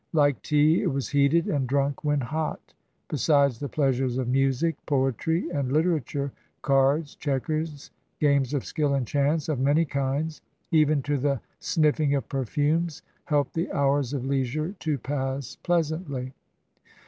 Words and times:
Like 0.13 0.41
tea, 0.41 0.81
it 0.81 0.87
was 0.87 1.09
heated 1.09 1.45
and 1.45 1.67
drunk 1.67 2.03
when 2.03 2.21
hot. 2.21 2.73
Besides 3.07 3.59
the 3.59 3.69
pleasures 3.69 4.17
of 4.17 4.27
music, 4.27 4.75
poetry, 4.87 5.47
and 5.51 5.71
literature, 5.71 6.31
cards, 6.63 7.13
checkers, 7.13 7.91
games 8.19 8.55
of 8.55 8.65
skill 8.65 8.95
and 8.95 9.05
chance, 9.05 9.47
of 9.47 9.59
many 9.59 9.85
kinds, 9.85 10.41
even 10.71 11.03
to 11.03 11.19
the 11.19 11.39
sniffing 11.59 12.15
of 12.15 12.27
perfximes, 12.29 13.03
helped 13.25 13.53
the 13.53 13.71
hours 13.71 14.11
of 14.11 14.25
leisure 14.25 14.73
to 14.79 14.97
pass 14.97 15.57
pleasantly. 15.57 16.33